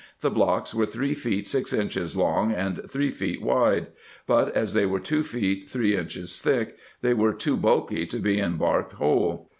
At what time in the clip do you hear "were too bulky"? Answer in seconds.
7.13-8.07